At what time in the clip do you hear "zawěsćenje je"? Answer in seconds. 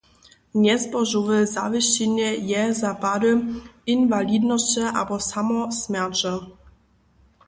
1.55-2.63